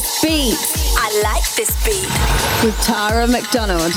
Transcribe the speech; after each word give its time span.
this 0.00 0.24
beat. 0.24 0.56
I 0.96 1.20
like 1.22 1.54
this 1.56 1.70
beat. 1.84 2.64
With 2.64 2.80
Tara 2.80 3.26
McDonald. 3.26 3.92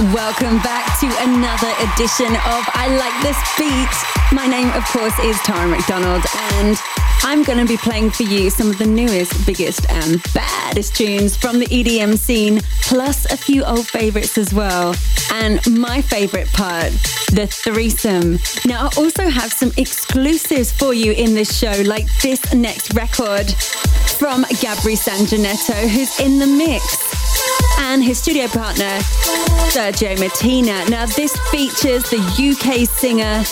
Welcome 0.00 0.58
back 0.58 0.98
to 0.98 1.06
another 1.06 1.70
edition 1.78 2.26
of 2.26 2.68
I 2.74 2.88
Like 2.98 3.22
This 3.22 3.38
Beat. 3.56 4.34
My 4.34 4.44
name, 4.44 4.68
of 4.72 4.84
course, 4.86 5.16
is 5.20 5.38
Tara 5.42 5.68
McDonald, 5.68 6.24
and 6.50 6.76
I'm 7.22 7.44
going 7.44 7.58
to 7.58 7.64
be 7.64 7.76
playing 7.76 8.10
for 8.10 8.24
you 8.24 8.50
some 8.50 8.70
of 8.70 8.78
the 8.78 8.86
newest, 8.86 9.46
biggest, 9.46 9.88
and 9.88 10.20
baddest 10.34 10.96
tunes 10.96 11.36
from 11.36 11.60
the 11.60 11.66
EDM 11.66 12.18
scene, 12.18 12.60
plus 12.82 13.30
a 13.30 13.36
few 13.36 13.62
old 13.62 13.86
favorites 13.86 14.36
as 14.36 14.52
well. 14.52 14.96
And 15.32 15.60
my 15.78 16.02
favorite 16.02 16.52
part, 16.52 16.90
the 17.32 17.46
threesome. 17.48 18.40
Now, 18.64 18.88
I 18.88 18.90
also 18.96 19.28
have 19.28 19.52
some 19.52 19.70
exclusives 19.76 20.72
for 20.72 20.92
you 20.92 21.12
in 21.12 21.34
this 21.34 21.56
show, 21.56 21.82
like 21.86 22.06
this 22.20 22.52
next 22.52 22.94
record 22.94 23.48
from 24.18 24.42
Gabri 24.44 24.98
Sanjanetto, 24.98 25.88
who's 25.88 26.18
in 26.18 26.40
the 26.40 26.46
mix 26.46 27.13
and 27.78 28.02
his 28.02 28.18
studio 28.18 28.46
partner, 28.48 28.98
Sergio 29.70 30.18
Martina. 30.18 30.84
Now, 30.88 31.06
this 31.06 31.36
features 31.50 32.02
the 32.10 32.18
UK 32.18 32.88
singer 32.88 33.42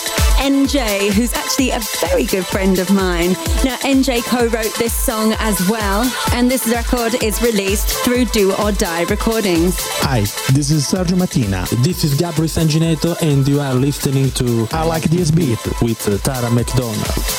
NJ, 0.43 1.11
who's 1.11 1.33
actually 1.33 1.71
a 1.71 1.79
very 2.01 2.25
good 2.25 2.45
friend 2.45 2.79
of 2.79 2.91
mine. 2.91 3.31
Now, 3.63 3.77
NJ 3.77 4.23
co 4.25 4.47
wrote 4.47 4.73
this 4.77 4.93
song 4.93 5.33
as 5.39 5.69
well, 5.69 6.03
and 6.33 6.51
this 6.51 6.67
record 6.67 7.23
is 7.23 7.41
released 7.41 7.89
through 8.03 8.25
Do 8.25 8.53
or 8.55 8.71
Die 8.71 9.03
Recordings. 9.03 9.75
Hi, 10.01 10.21
this 10.53 10.69
is 10.71 10.85
Sergio 10.85 11.17
Martina. 11.17 11.65
This 11.81 12.03
is 12.03 12.19
Gabri 12.19 12.49
Sanginetto, 12.49 13.15
and 13.21 13.47
you 13.47 13.61
are 13.61 13.73
listening 13.73 14.31
to 14.31 14.67
I 14.71 14.83
Like 14.83 15.03
This 15.03 15.31
Beat 15.31 15.59
with 15.81 16.05
uh, 16.07 16.17
Tara 16.17 16.51
McDonald. 16.51 16.97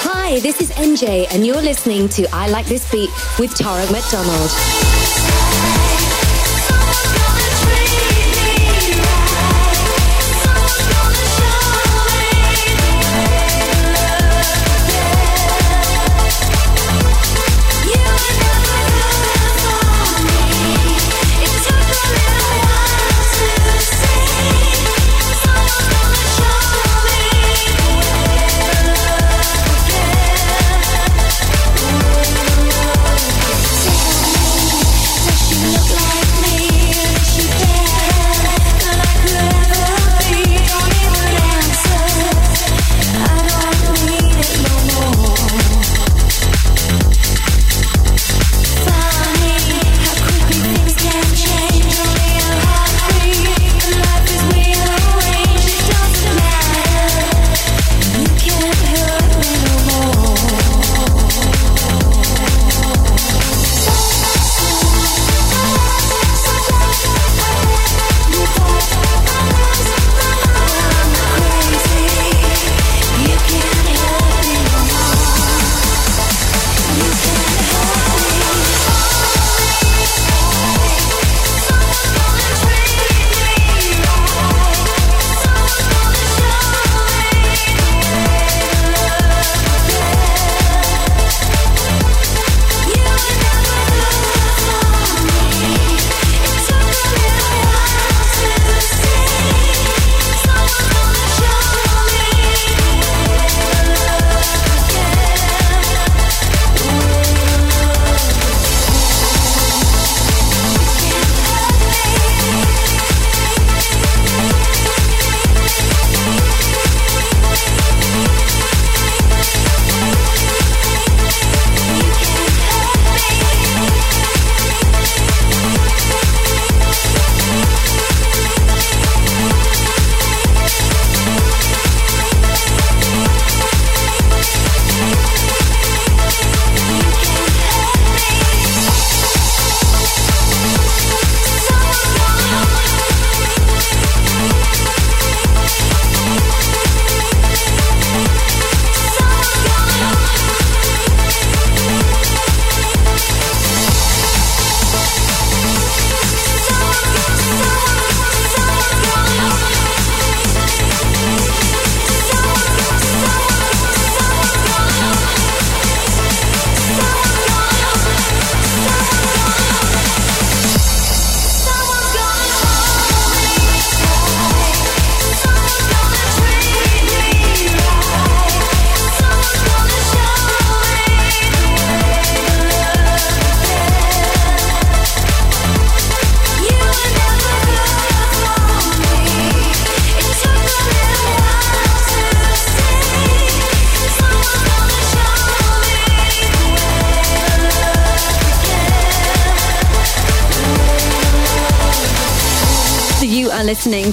Hi, 0.08 0.40
this 0.40 0.60
is 0.60 0.70
NJ, 0.70 1.26
and 1.30 1.44
you're 1.44 1.62
listening 1.62 2.08
to 2.10 2.26
I 2.32 2.48
Like 2.48 2.66
This 2.66 2.90
Beat 2.90 3.10
with 3.38 3.54
Tara 3.54 3.84
McDonald. 3.92 4.50
Listening 6.94 7.33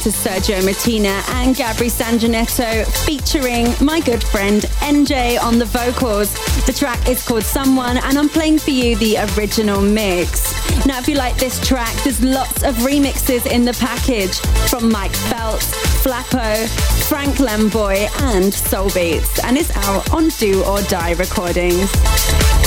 to 0.01 0.09
Sergio 0.09 0.63
Martina 0.65 1.21
and 1.27 1.55
Gabri 1.55 1.91
Sanjanetto 1.91 2.87
featuring 3.05 3.67
my 3.85 3.99
good 3.99 4.23
friend 4.23 4.63
NJ 4.79 5.39
on 5.39 5.59
the 5.59 5.65
vocals. 5.65 6.33
The 6.65 6.73
track 6.73 7.07
is 7.07 7.23
called 7.23 7.43
Someone 7.43 7.97
and 7.97 8.17
I'm 8.17 8.27
playing 8.27 8.57
for 8.57 8.71
you 8.71 8.95
the 8.95 9.17
original 9.37 9.79
mix. 9.79 10.53
Now, 10.87 10.97
if 10.97 11.07
you 11.07 11.13
like 11.15 11.35
this 11.37 11.59
track, 11.59 11.93
there's 12.03 12.23
lots 12.23 12.63
of 12.63 12.73
remixes 12.77 13.45
in 13.45 13.63
the 13.63 13.73
package 13.73 14.39
from 14.69 14.91
Mike 14.91 15.15
Phelps, 15.29 15.71
Flappo, 16.03 16.67
Frank 17.07 17.35
Lamboy, 17.35 18.09
and 18.33 18.51
Soul 18.51 18.89
Beats, 18.89 19.37
and 19.43 19.55
it's 19.55 19.69
out 19.77 20.11
on 20.11 20.29
Do 20.29 20.63
or 20.63 20.81
Die 20.83 21.11
recordings. 21.11 22.60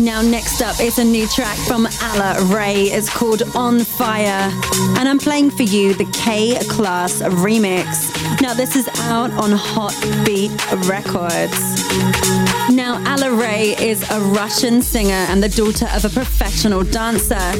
Now, 0.00 0.22
next 0.22 0.62
up 0.62 0.80
is 0.80 0.98
a 0.98 1.04
new 1.04 1.28
track 1.28 1.58
from 1.58 1.86
Alla 2.00 2.42
Ray. 2.46 2.84
It's 2.84 3.10
called 3.10 3.42
On 3.54 3.80
Fire. 3.80 4.50
And 4.96 5.06
I'm 5.06 5.18
playing 5.18 5.50
for 5.50 5.64
you 5.64 5.92
the 5.92 6.06
K 6.06 6.58
Class 6.70 7.20
remix. 7.20 8.40
Now, 8.40 8.54
this 8.54 8.76
is 8.76 8.88
out 9.10 9.30
on 9.32 9.52
Hot 9.52 9.94
Beat 10.24 10.52
Records. 10.88 11.84
Now, 12.74 13.02
Alla 13.04 13.30
Ray 13.30 13.76
is 13.78 14.08
a 14.10 14.20
Russian 14.20 14.80
singer 14.80 15.26
and 15.28 15.42
the 15.42 15.50
daughter 15.50 15.86
of 15.94 16.06
a 16.06 16.08
professional 16.08 16.82
dancer. 16.82 17.52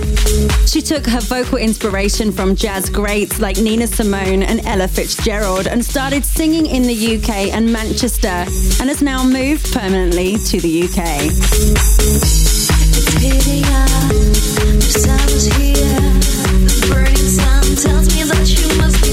She 0.67 0.81
took 0.81 1.05
her 1.07 1.21
vocal 1.21 1.59
inspiration 1.59 2.33
from 2.33 2.57
jazz 2.57 2.89
greats 2.89 3.39
like 3.39 3.59
Nina 3.59 3.87
Simone 3.87 4.43
and 4.43 4.65
Ella 4.67 4.89
Fitzgerald 4.89 5.67
and 5.67 5.85
started 5.85 6.25
singing 6.25 6.65
in 6.65 6.85
the 6.85 7.17
UK 7.19 7.53
and 7.53 7.71
Manchester 7.71 8.29
and 8.29 8.89
has 8.89 9.03
now 9.03 9.23
moved 9.23 9.71
permanently 9.75 10.39
to 10.39 10.59
the 10.59 10.85
UK. 10.85 12.30
Tells 17.83 18.15
me 18.15 18.23
that 18.25 18.47
you 18.61 18.79
must 18.79 19.03
be 19.03 19.10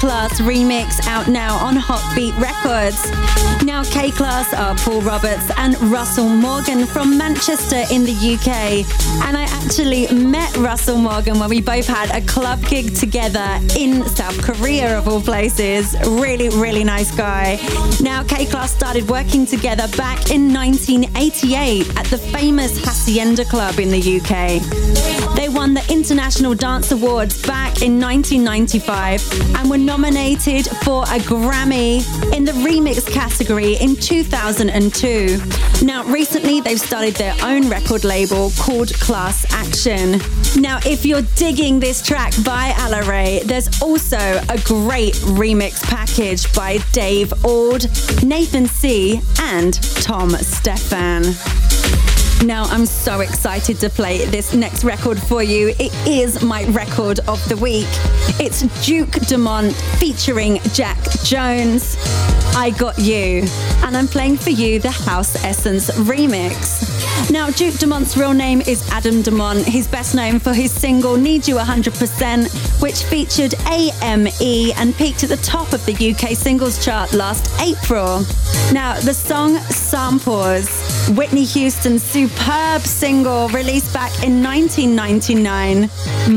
Class 0.00 0.40
remix 0.40 1.06
out 1.06 1.28
now 1.28 1.56
on 1.56 1.76
Hotbeat 1.76 2.34
Records. 2.40 3.10
Now, 3.66 3.84
K-Klass 3.84 4.58
are 4.58 4.74
Paul 4.76 5.02
Roberts 5.02 5.50
and 5.58 5.78
Russell 5.92 6.26
Morgan 6.26 6.86
from 6.86 7.18
Manchester 7.18 7.84
in 7.92 8.04
the 8.04 8.14
UK. 8.14 8.86
And 9.28 9.36
I 9.36 9.42
actually 9.42 10.10
met 10.10 10.56
Russell 10.56 10.96
Morgan 10.96 11.38
when 11.38 11.50
we 11.50 11.60
both 11.60 11.86
had 11.86 12.10
a 12.12 12.26
club 12.26 12.64
gig 12.64 12.94
together 12.94 13.46
in 13.76 14.02
South 14.06 14.40
Korea, 14.42 14.96
of 14.96 15.06
all 15.06 15.20
places. 15.20 15.94
Really, 16.08 16.48
really 16.48 16.82
nice 16.82 17.14
guy. 17.14 17.58
Now, 18.00 18.24
K-Klass 18.24 18.68
started 18.68 19.06
working 19.06 19.44
together 19.44 19.86
back 19.98 20.30
in 20.30 20.50
1988 20.50 21.98
at 21.98 22.06
the 22.06 22.16
famous 22.16 22.82
Hacienda 22.82 23.44
Club 23.44 23.78
in 23.78 23.90
the 23.90 24.00
UK. 24.00 24.89
Won 25.54 25.74
the 25.74 25.84
International 25.92 26.54
Dance 26.54 26.92
Awards 26.92 27.42
back 27.42 27.82
in 27.82 28.00
1995 28.00 29.56
and 29.56 29.68
were 29.68 29.78
nominated 29.78 30.66
for 30.84 31.02
a 31.04 31.18
Grammy 31.18 32.04
in 32.34 32.44
the 32.44 32.52
remix 32.52 33.10
category 33.12 33.74
in 33.76 33.96
2002. 33.96 35.38
Now, 35.84 36.04
recently 36.04 36.60
they've 36.60 36.80
started 36.80 37.14
their 37.16 37.34
own 37.42 37.68
record 37.68 38.04
label 38.04 38.50
called 38.58 38.92
Class 38.94 39.44
Action. 39.52 40.20
Now, 40.60 40.78
if 40.86 41.04
you're 41.04 41.26
digging 41.36 41.80
this 41.80 42.00
track 42.00 42.32
by 42.44 42.72
Alla 42.78 43.02
Ray, 43.08 43.40
there's 43.44 43.82
also 43.82 44.18
a 44.18 44.58
great 44.64 45.14
remix 45.14 45.82
package 45.82 46.52
by 46.54 46.78
Dave 46.92 47.32
Ord, 47.44 47.86
Nathan 48.22 48.66
C., 48.66 49.20
and 49.40 49.74
Tom 50.02 50.30
Stefan. 50.30 51.69
Now, 52.44 52.62
I'm 52.64 52.86
so 52.86 53.20
excited 53.20 53.78
to 53.80 53.90
play 53.90 54.24
this 54.24 54.54
next 54.54 54.82
record 54.82 55.20
for 55.20 55.42
you. 55.42 55.74
It 55.78 55.92
is 56.08 56.42
my 56.42 56.64
record 56.68 57.20
of 57.28 57.46
the 57.50 57.56
week. 57.58 57.86
It's 58.40 58.62
Duke 58.84 59.12
Dumont 59.26 59.74
featuring 59.98 60.58
Jack 60.72 60.98
Jones. 61.22 61.96
I 62.56 62.74
Got 62.78 62.98
You. 62.98 63.44
And 63.84 63.94
I'm 63.94 64.08
playing 64.08 64.38
for 64.38 64.50
you 64.50 64.78
the 64.78 64.90
House 64.90 65.44
Essence 65.44 65.90
remix. 65.90 66.99
Now, 67.28 67.50
Duke 67.50 67.74
Dumont's 67.74 68.16
real 68.16 68.32
name 68.32 68.60
is 68.60 68.88
Adam 68.90 69.22
Dumont. 69.22 69.64
He's 69.64 69.86
best 69.86 70.14
known 70.14 70.38
for 70.38 70.52
his 70.52 70.72
single 70.72 71.16
Need 71.16 71.46
You 71.46 71.56
100%, 71.56 72.80
which 72.80 73.02
featured 73.04 73.54
AME 73.66 74.28
and 74.76 74.94
peaked 74.96 75.22
at 75.22 75.28
the 75.28 75.36
top 75.38 75.72
of 75.72 75.84
the 75.86 75.92
UK 75.92 76.36
singles 76.36 76.84
chart 76.84 77.12
last 77.12 77.50
April. 77.60 78.24
Now, 78.72 78.98
the 79.00 79.14
song 79.14 79.58
Samples, 79.58 81.08
Whitney 81.10 81.44
Houston's 81.44 82.02
superb 82.02 82.82
single 82.82 83.48
released 83.48 83.92
back 83.92 84.12
in 84.24 84.42
1999, 84.42 85.90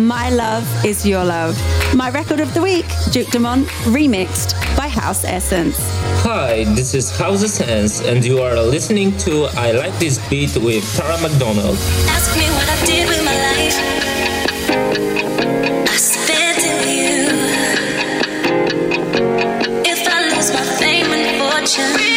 My 0.05 0.29
Love 0.29 0.85
Is 0.85 1.05
Your 1.05 1.23
Love. 1.23 1.55
My 1.95 2.09
record 2.09 2.39
of 2.39 2.53
the 2.53 2.61
week, 2.61 2.85
Duke 3.11 3.29
Dumont, 3.29 3.67
remixed 3.85 4.53
by 4.75 4.87
House 4.87 5.23
Essence. 5.23 6.02
Hi, 6.21 6.63
this 6.75 6.93
is 6.93 7.09
House 7.17 7.43
Essence, 7.43 8.01
and 8.01 8.23
you 8.23 8.39
are 8.39 8.55
listening 8.61 9.17
to 9.19 9.45
I 9.55 9.71
Like 9.71 9.97
This 9.99 10.17
Beat 10.29 10.55
with 10.57 10.83
Tara 10.95 11.17
McDonald. 11.21 11.77
Ask 12.07 12.37
me 12.37 12.45
what 12.51 12.69
I 12.69 12.85
did 12.85 13.07
with 13.09 13.23
my 13.25 13.33
life. 13.33 13.77
I 15.89 15.97
spent 15.97 16.59
it 16.63 16.75
with 16.79 16.95
you. 17.01 17.27
If 19.85 20.07
I 20.07 20.29
lose 20.35 20.53
my 20.53 20.63
fame 20.79 21.11
and 21.11 21.25
fortune, 21.41 22.12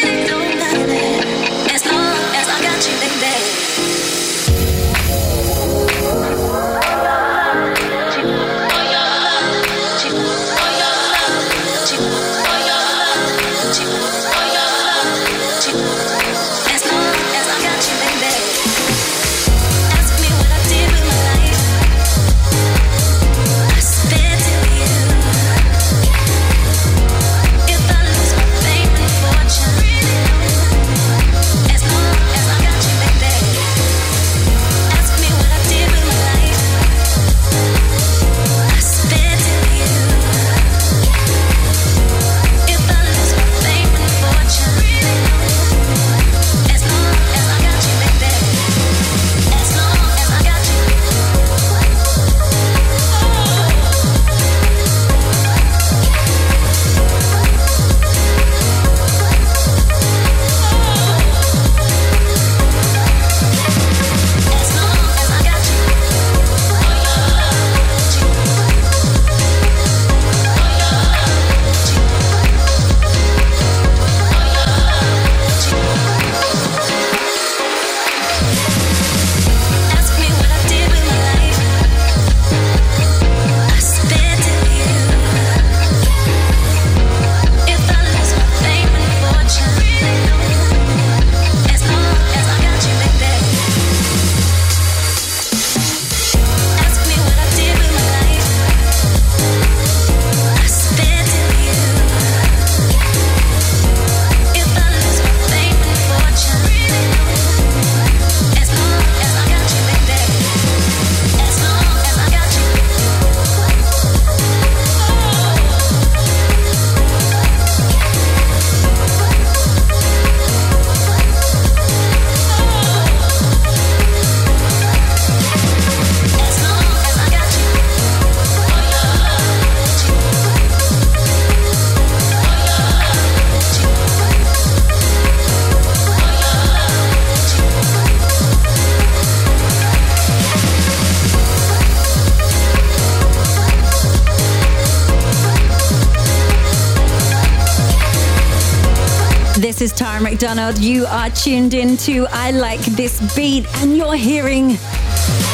You 150.75 151.06
are 151.06 151.30
tuned 151.30 151.75
in 151.75 151.96
to 151.99 152.26
I 152.32 152.50
Like 152.50 152.80
This 152.80 153.20
Beat, 153.37 153.66
and 153.76 153.96
you're 153.96 154.16
hearing 154.16 154.76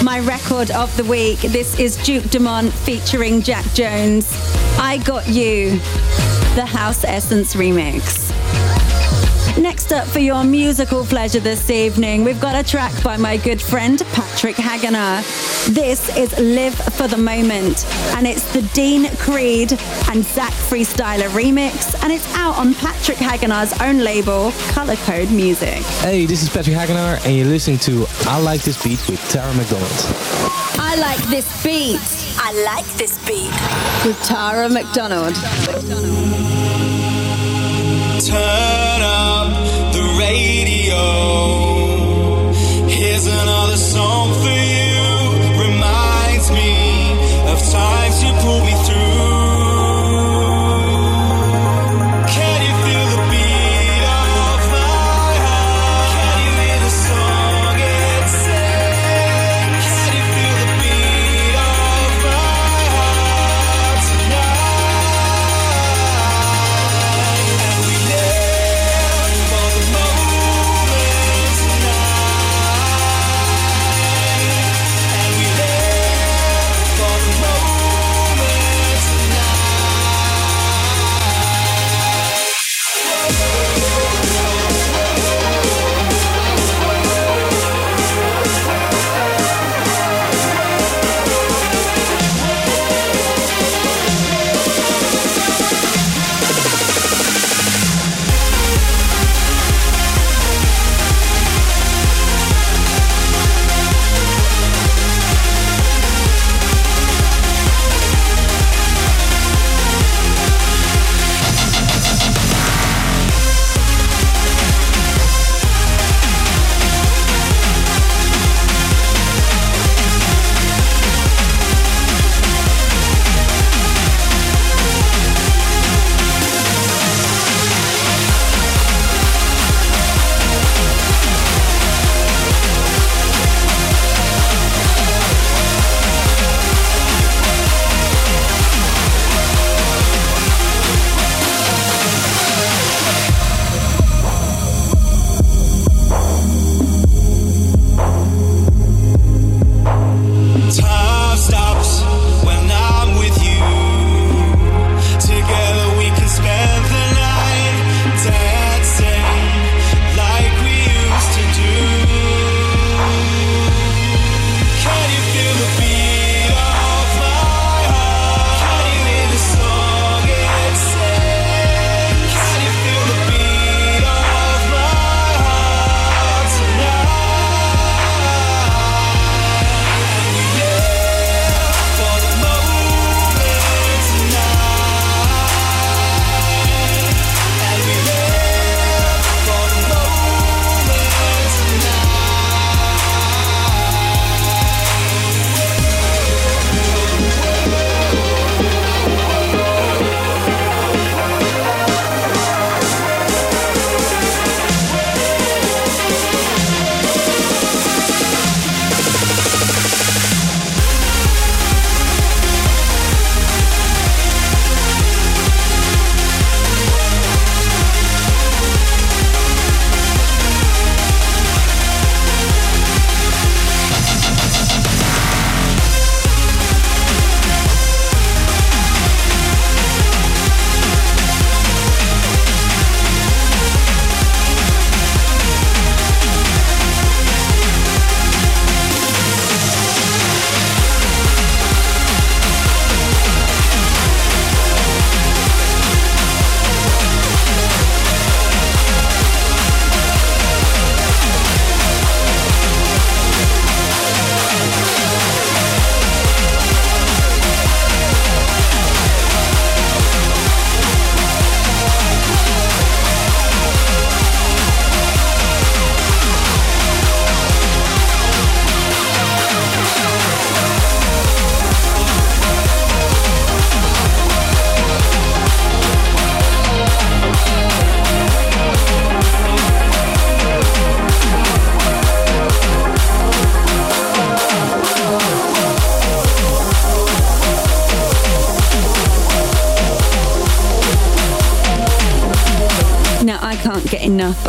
my 0.02 0.20
record 0.20 0.70
of 0.70 0.96
the 0.96 1.04
week. 1.04 1.38
This 1.40 1.78
is 1.78 1.98
Duke 1.98 2.24
Dumont 2.30 2.72
featuring 2.72 3.42
Jack 3.42 3.66
Jones. 3.74 4.26
I 4.78 5.02
Got 5.04 5.28
You, 5.28 5.72
the 6.54 6.64
House 6.66 7.04
Essence 7.04 7.54
remix. 7.54 8.30
Next 9.58 9.92
up 9.92 10.08
for 10.08 10.18
your 10.18 10.44
musical 10.44 11.04
pleasure 11.04 11.40
this 11.40 11.68
evening, 11.68 12.24
we've 12.24 12.40
got 12.40 12.56
a 12.56 12.66
track 12.66 12.92
by 13.02 13.18
my 13.18 13.36
good 13.36 13.60
friend 13.60 14.02
Patrick 14.12 14.56
Hagenaar. 14.56 15.22
This 15.74 16.16
is 16.16 16.36
Live 16.38 16.74
for 16.74 17.06
the 17.06 17.18
Moment, 17.18 17.84
and 18.16 18.26
it's 18.26 18.50
the 18.54 18.62
Dean 18.72 19.14
Creed 19.16 19.78
and 20.12 20.24
Zach 20.26 20.52
Freestyler 20.52 21.28
remix, 21.30 21.94
and 22.02 22.12
it's 22.12 22.30
out 22.34 22.54
on 22.58 22.74
Patrick 22.74 23.16
Hagenaar's 23.16 23.72
own 23.80 23.98
label, 23.98 24.52
Color 24.68 24.96
Code 24.96 25.30
Music. 25.30 25.80
Hey, 26.04 26.26
this 26.26 26.42
is 26.42 26.50
Patrick 26.50 26.76
Hagenaar, 26.76 27.24
and 27.24 27.34
you're 27.34 27.46
listening 27.46 27.78
to 27.78 28.04
I 28.26 28.38
Like 28.38 28.60
This 28.60 28.82
Beat 28.84 29.00
with 29.08 29.26
Tara 29.30 29.54
McDonald. 29.54 29.90
I 30.78 30.96
like 31.00 31.18
this 31.30 31.48
beat 31.64 31.98
I 32.36 32.52
like 32.66 32.84
this 32.98 33.16
beat. 33.26 33.50
with 34.04 34.22
Tara 34.24 34.68
McDonald. 34.68 35.34
Turn 38.20 39.00
up 39.00 39.48
the 39.94 40.02
radio. 40.20 41.02
Here's 42.86 43.26
another 43.26 43.78
song 43.78 44.21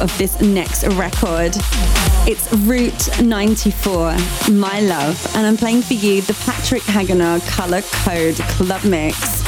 of 0.04 0.16
this 0.18 0.39
next 0.42 0.84
record. 0.96 1.56
It's 2.28 2.52
Route 2.54 3.22
94, 3.22 4.16
My 4.52 4.82
Love, 4.82 5.36
and 5.36 5.48
I'm 5.48 5.56
playing 5.56 5.82
for 5.82 5.94
you 5.94 6.22
the 6.22 6.34
Patrick 6.46 6.82
Hagenaar 6.84 7.46
Color 7.48 7.82
Code 7.82 8.36
Club 8.36 8.84
Mix. 8.84 9.43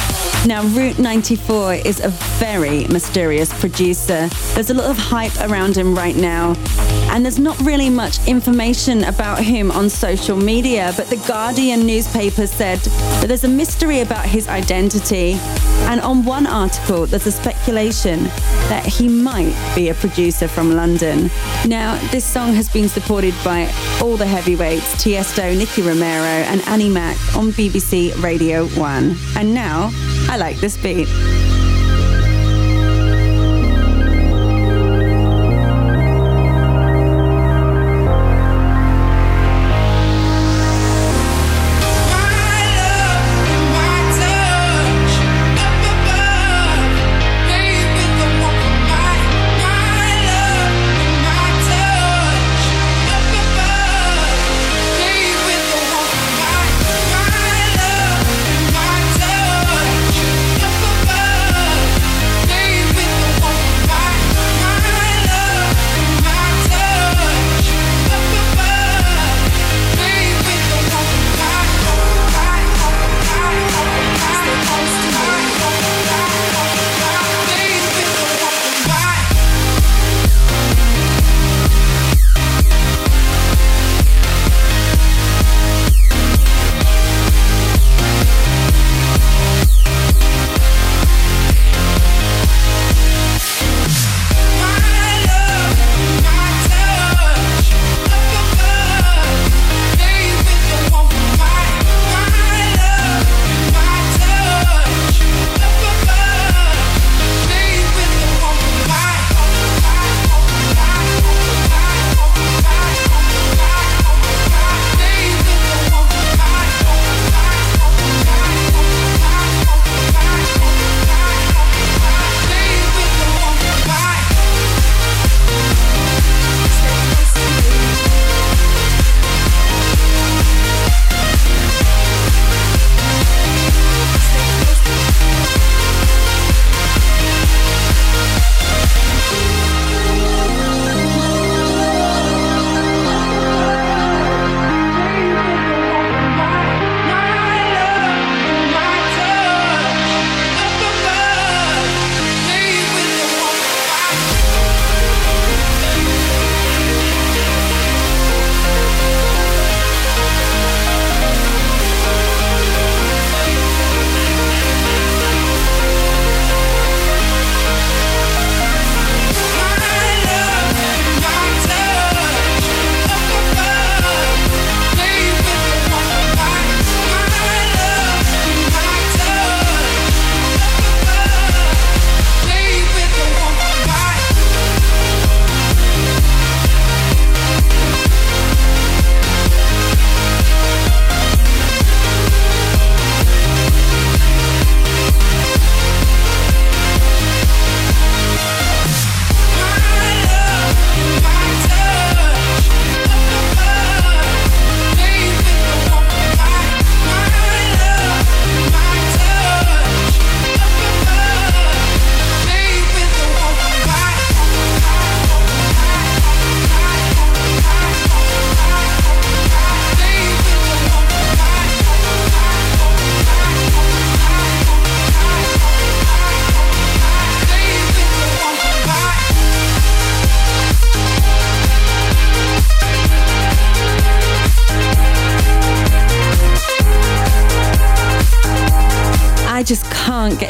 Now, 0.46 0.62
Route 0.68 1.00
94 1.00 1.74
is 1.74 1.98
a 1.98 2.10
very 2.38 2.86
mysterious 2.86 3.52
producer. 3.58 4.28
There's 4.54 4.70
a 4.70 4.74
lot 4.74 4.88
of 4.88 4.96
hype 4.96 5.36
around 5.40 5.76
him 5.76 5.92
right 5.92 6.14
now, 6.14 6.54
and 7.10 7.24
there's 7.24 7.40
not 7.40 7.58
really 7.62 7.90
much 7.90 8.24
information 8.28 9.02
about 9.02 9.40
him 9.40 9.72
on 9.72 9.90
social 9.90 10.36
media. 10.36 10.92
But 10.96 11.08
the 11.08 11.16
Guardian 11.26 11.84
newspaper 11.84 12.46
said 12.46 12.78
that 12.78 13.26
there's 13.26 13.42
a 13.42 13.48
mystery 13.48 14.02
about 14.02 14.24
his 14.24 14.46
identity, 14.46 15.32
and 15.90 16.00
on 16.00 16.24
one 16.24 16.46
article, 16.46 17.06
there's 17.06 17.26
a 17.26 17.32
speculation 17.32 18.22
that 18.68 18.86
he 18.86 19.08
might 19.08 19.54
be 19.74 19.88
a 19.88 19.94
producer 19.94 20.46
from 20.46 20.76
London. 20.76 21.28
Now, 21.66 21.98
this 22.12 22.24
song 22.24 22.54
has 22.54 22.68
been 22.68 22.88
supported 22.88 23.34
by 23.42 23.64
all 24.00 24.16
the 24.16 24.26
heavyweights 24.26 24.94
Tiesto, 25.02 25.58
Nicky 25.58 25.82
Romero, 25.82 26.46
and 26.46 26.60
Annie 26.68 26.88
Mac 26.88 27.16
on 27.34 27.50
BBC 27.50 28.22
Radio 28.22 28.66
1. 28.68 29.16
And 29.36 29.52
now, 29.52 29.90
I 30.28 30.36
like 30.36 30.58
this 30.58 30.76
beat. 30.76 31.55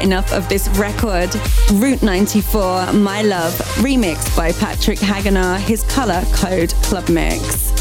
Enough 0.06 0.34
of 0.34 0.48
this 0.48 0.68
record. 0.78 1.34
Route 1.72 2.00
94, 2.00 2.92
My 2.92 3.22
Love, 3.22 3.52
remixed 3.78 4.36
by 4.36 4.52
Patrick 4.52 5.00
Hagenaar, 5.00 5.58
his 5.58 5.82
color 5.82 6.22
code 6.32 6.72
club 6.84 7.08
mix. 7.08 7.72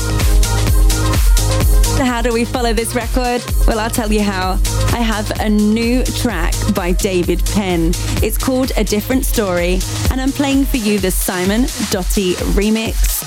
So, 1.96 2.04
how 2.04 2.24
do 2.24 2.34
we 2.34 2.44
follow 2.44 2.74
this 2.74 2.96
record? 2.96 3.44
Well, 3.68 3.78
I'll 3.78 3.92
tell 3.92 4.12
you 4.12 4.24
how. 4.24 4.54
I 4.92 5.02
have 5.02 5.40
a 5.40 5.48
new 5.48 6.04
track 6.04 6.56
by 6.74 6.94
David 6.94 7.46
Penn. 7.54 7.92
It's 8.24 8.40
called 8.40 8.72
A 8.76 8.84
Different 8.84 9.24
Story, 9.24 9.78
and 10.10 10.20
I'm 10.20 10.32
playing 10.32 10.66
for 10.66 10.78
you 10.78 10.98
the 10.98 11.12
Simon 11.12 11.68
Doty 11.92 12.34
remix. 12.58 13.22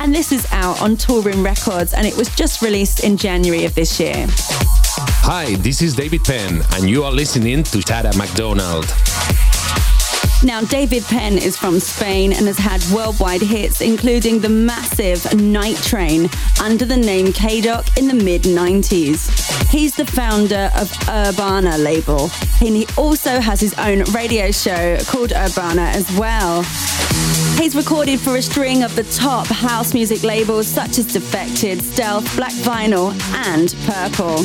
And 0.00 0.14
this 0.14 0.30
is 0.30 0.46
out 0.52 0.80
on 0.80 0.96
Touring 0.96 1.42
Records, 1.42 1.92
and 1.92 2.06
it 2.06 2.16
was 2.16 2.28
just 2.36 2.62
released 2.62 3.02
in 3.02 3.16
January 3.16 3.64
of 3.64 3.74
this 3.74 3.98
year. 3.98 4.28
Hi, 5.30 5.56
this 5.56 5.82
is 5.82 5.94
David 5.94 6.24
Penn, 6.24 6.62
and 6.72 6.88
you 6.88 7.04
are 7.04 7.12
listening 7.12 7.62
to 7.64 7.82
Tara 7.82 8.16
McDonald. 8.16 8.86
Now, 10.42 10.62
David 10.62 11.04
Penn 11.04 11.36
is 11.36 11.54
from 11.54 11.80
Spain 11.80 12.32
and 12.32 12.46
has 12.46 12.56
had 12.56 12.82
worldwide 12.90 13.42
hits, 13.42 13.82
including 13.82 14.40
the 14.40 14.48
massive 14.48 15.34
Night 15.34 15.76
Train 15.82 16.30
under 16.62 16.86
the 16.86 16.96
name 16.96 17.26
Kadoc 17.26 17.94
in 17.98 18.08
the 18.08 18.14
mid 18.14 18.44
90s. 18.44 19.68
He's 19.68 19.94
the 19.94 20.06
founder 20.06 20.70
of 20.74 20.90
Urbana 21.10 21.76
label, 21.76 22.30
and 22.62 22.74
he 22.74 22.86
also 22.96 23.38
has 23.38 23.60
his 23.60 23.74
own 23.74 24.04
radio 24.14 24.50
show 24.50 24.96
called 25.08 25.32
Urbana 25.32 25.92
as 25.92 26.10
well. 26.16 26.64
He's 27.58 27.74
recorded 27.74 28.20
for 28.20 28.36
a 28.36 28.42
string 28.42 28.84
of 28.84 28.94
the 28.94 29.02
top 29.02 29.48
house 29.48 29.92
music 29.92 30.22
labels 30.22 30.68
such 30.68 30.96
as 30.98 31.06
Defected, 31.06 31.82
Stealth, 31.82 32.36
Black 32.36 32.52
Vinyl, 32.52 33.12
and 33.34 33.74
Purple. 33.84 34.44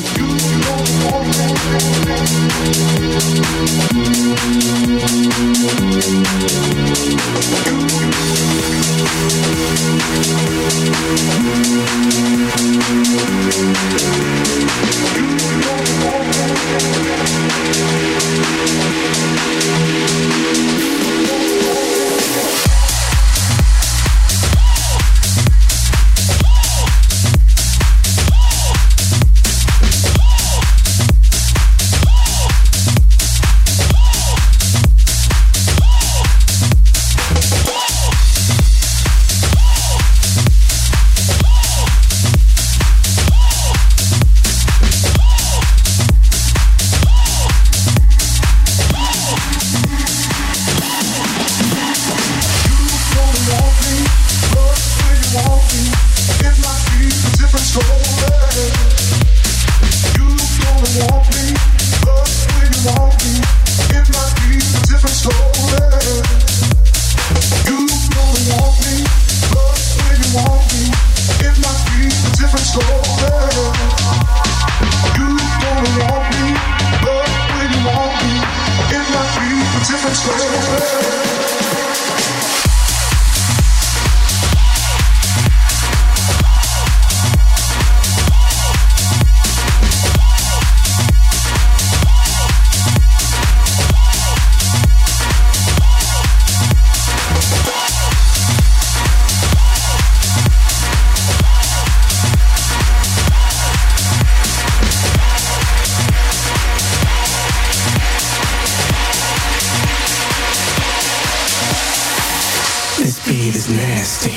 Beat 113.53 113.59
is 113.59 113.69
nasty. 113.69 114.31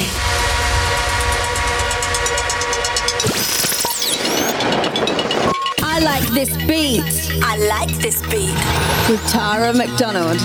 I 5.82 6.00
like 6.00 6.26
this 6.28 6.56
beat 6.66 7.02
I 7.42 7.56
like 7.56 7.96
this 7.98 8.20
beat. 8.22 8.54
with 9.08 9.26
Tara 9.30 9.72
McDonald. 9.72 10.40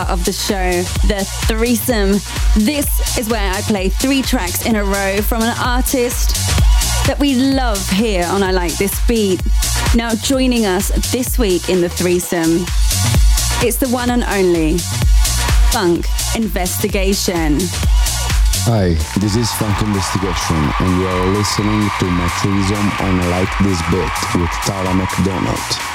Part 0.00 0.18
of 0.18 0.24
the 0.24 0.32
show, 0.32 0.70
the 1.08 1.24
threesome. 1.46 2.12
This 2.64 3.18
is 3.18 3.28
where 3.28 3.50
I 3.52 3.60
play 3.62 3.88
three 3.88 4.22
tracks 4.22 4.64
in 4.64 4.76
a 4.76 4.84
row 4.84 5.20
from 5.20 5.42
an 5.42 5.54
artist 5.58 6.36
that 7.06 7.16
we 7.18 7.34
love 7.34 7.86
here 7.90 8.24
on 8.24 8.42
I 8.42 8.50
Like 8.52 8.72
This 8.78 8.94
Beat. 9.06 9.42
Now, 9.94 10.14
joining 10.14 10.64
us 10.64 10.88
this 11.12 11.38
week 11.38 11.68
in 11.68 11.80
the 11.82 11.88
threesome, 11.88 12.64
it's 13.60 13.76
the 13.76 13.88
one 13.88 14.10
and 14.10 14.24
only 14.24 14.78
Funk 15.72 16.06
Investigation. 16.34 17.58
Hi, 18.64 18.94
this 19.20 19.36
is 19.36 19.52
Funk 19.52 19.82
Investigation, 19.82 20.56
and 20.80 21.00
you 21.00 21.08
are 21.08 21.26
listening 21.36 21.82
to 21.98 22.06
my 22.06 22.28
threesome 22.40 22.88
on 23.04 23.20
I 23.20 23.26
Like 23.36 23.52
This 23.60 23.80
Beat 23.90 24.40
with 24.40 24.50
Tara 24.64 24.94
McDonald. 24.94 25.89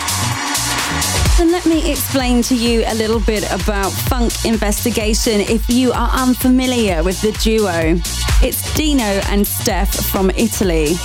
Then 1.37 1.51
let 1.51 1.65
me 1.65 1.91
explain 1.91 2.41
to 2.43 2.55
you 2.55 2.85
a 2.87 2.95
little 2.95 3.19
bit 3.19 3.43
about 3.51 3.91
Funk 3.91 4.45
Investigation 4.45 5.41
if 5.41 5.69
you 5.69 5.91
are 5.91 6.09
unfamiliar 6.09 7.03
with 7.03 7.21
the 7.21 7.33
duo. 7.33 7.99
It's 8.41 8.73
Dino 8.75 9.03
and 9.03 9.45
Steph 9.45 9.93
from 9.93 10.29
Italy, 10.29 10.95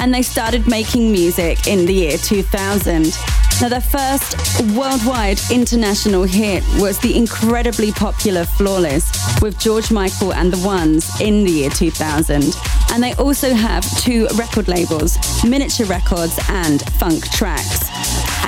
and 0.00 0.12
they 0.12 0.22
started 0.22 0.66
making 0.66 1.12
music 1.12 1.68
in 1.68 1.86
the 1.86 1.94
year 1.94 2.18
2000. 2.18 3.16
Now, 3.60 3.68
their 3.68 3.80
first 3.80 4.60
worldwide 4.76 5.38
international 5.48 6.24
hit 6.24 6.64
was 6.78 6.98
the 6.98 7.16
incredibly 7.16 7.92
popular 7.92 8.44
Flawless 8.44 9.12
with 9.40 9.60
George 9.60 9.92
Michael 9.92 10.34
and 10.34 10.52
the 10.52 10.66
Ones 10.66 11.20
in 11.20 11.44
the 11.44 11.50
year 11.52 11.70
2000. 11.70 12.52
And 12.90 13.02
they 13.02 13.14
also 13.14 13.54
have 13.54 13.84
two 14.00 14.26
record 14.36 14.66
labels, 14.66 15.16
Miniature 15.44 15.86
Records 15.86 16.36
and 16.48 16.82
Funk 16.94 17.30
Tracks. 17.30 17.87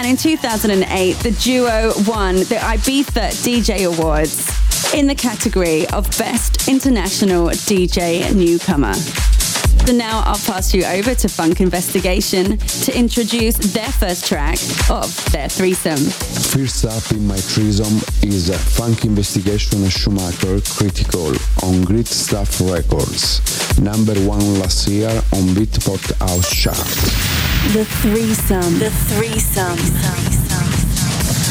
And 0.01 0.09
in 0.09 0.17
2008, 0.17 1.17
the 1.17 1.31
duo 1.33 1.93
won 2.09 2.37
the 2.37 2.57
Ibiza 2.57 3.37
DJ 3.45 3.85
Awards 3.85 4.49
in 4.95 5.07
the 5.07 5.15
category 5.15 5.87
of 5.89 6.09
Best 6.17 6.69
International 6.69 7.49
DJ 7.49 8.35
Newcomer. 8.35 8.95
So 8.95 9.93
now 9.93 10.23
I'll 10.25 10.41
pass 10.47 10.73
you 10.73 10.87
over 10.87 11.15
to 11.15 11.29
Funk 11.29 11.61
Investigation 11.61 12.57
to 12.57 12.99
introduce 12.99 13.59
their 13.75 13.93
first 13.93 14.27
track 14.27 14.57
of 14.89 15.15
their 15.33 15.51
threesome. 15.51 15.99
First 15.99 16.87
up 16.87 17.13
in 17.13 17.27
my 17.27 17.37
threesome 17.37 18.01
is 18.23 18.49
Funk 18.75 19.05
Investigation 19.05 19.87
Schumacher 19.91 20.63
Critical 20.63 21.35
on 21.63 21.85
Grit 21.85 22.07
Stuff 22.07 22.59
Records, 22.63 23.79
number 23.79 24.15
one 24.21 24.61
last 24.61 24.89
year 24.89 25.11
on 25.11 25.43
Beatport 25.55 26.19
House 26.21 26.51
chart. 26.51 27.50
The 27.69 27.85
threesome. 27.85 28.81
The 28.81 28.91
threesome. 28.91 29.79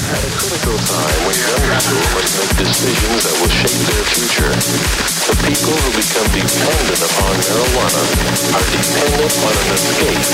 At 0.10 0.26
a 0.26 0.32
critical 0.36 0.76
time 0.90 1.20
when 1.24 1.38
young 1.38 1.64
people 1.70 2.02
must 2.18 2.34
make 2.34 2.50
decisions 2.66 3.24
that 3.24 3.36
will 3.40 3.48
shape 3.48 3.78
their 3.88 4.04
future, 4.10 4.50
the 4.50 5.38
people 5.48 5.78
who 5.80 5.90
become 5.96 6.28
dependent 6.34 7.00
upon 7.06 7.40
marijuana 7.46 8.04
are 8.58 8.66
dependent 8.74 9.38
on 9.38 9.54
an 9.54 9.70
escape. 9.78 10.28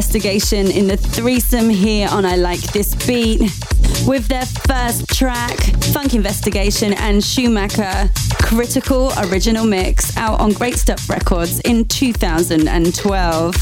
Investigation 0.00 0.70
in 0.70 0.86
the 0.86 0.96
threesome 0.96 1.68
here 1.68 2.08
on 2.10 2.24
I 2.24 2.36
Like 2.36 2.62
This 2.72 2.94
Beat 3.06 3.42
with 4.06 4.28
their 4.28 4.46
first 4.46 5.06
track, 5.14 5.58
Funk 5.92 6.14
Investigation 6.14 6.94
and 6.94 7.22
Schumacher 7.22 8.08
Critical 8.42 9.12
Original 9.18 9.66
Mix 9.66 10.16
out 10.16 10.40
on 10.40 10.52
Great 10.52 10.76
Stuff 10.78 11.10
Records 11.10 11.60
in 11.60 11.84
2012. 11.84 13.54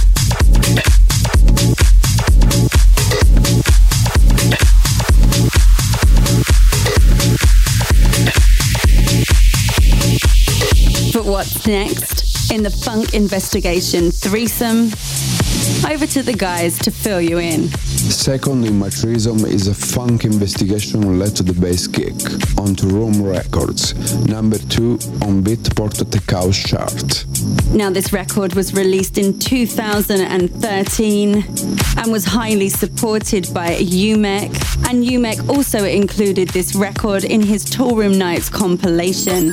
But 11.13 11.25
what's 11.25 11.67
next 11.67 12.28
in 12.53 12.63
the 12.63 12.71
Funk 12.71 13.15
Investigation 13.15 14.11
threesome? 14.11 14.91
Over 15.91 16.07
to 16.07 16.23
the 16.23 16.33
guys 16.33 16.79
to 16.81 16.91
fill 16.91 17.21
you 17.21 17.39
in. 17.39 17.69
Second 17.69 18.65
in 18.65 18.79
my 18.79 18.91
threesome 18.91 19.45
is 19.45 19.69
a 19.69 19.75
funk 19.75 20.25
investigation 20.25 21.19
led 21.19 21.37
to 21.37 21.43
the 21.43 21.53
Bass 21.53 21.87
Kick 21.87 22.15
on 22.59 22.75
Toolroom 22.75 23.23
Records, 23.23 23.95
number 24.27 24.59
two 24.59 24.95
on 25.23 25.43
Beatport 25.43 26.11
Tech 26.11 26.31
House 26.31 26.57
chart. 26.57 27.27
Now, 27.73 27.91
this 27.91 28.13
record 28.13 28.55
was 28.55 28.75
released 28.75 29.19
in 29.19 29.39
2013 29.39 31.45
and 31.97 32.13
was 32.13 32.25
highly 32.25 32.69
supported 32.69 33.53
by 33.53 33.77
UMEK. 33.77 34.89
And 34.89 35.05
UMEK 35.05 35.49
also 35.49 35.85
included 35.85 36.49
this 36.49 36.75
record 36.75 37.25
in 37.25 37.43
his 37.43 37.65
Toolroom 37.67 38.17
Knights 38.17 38.49
compilation. 38.49 39.53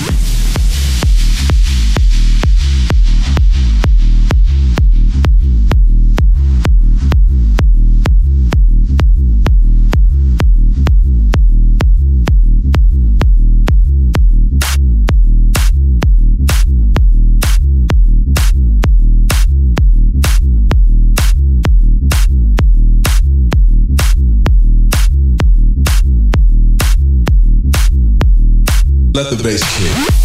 Let 29.13 29.29
the 29.29 29.43
bass 29.43 29.61
kick. 29.77 30.20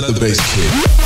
Let 0.00 0.14
the 0.14 0.20
bass 0.20 0.38
kick. 0.54 0.97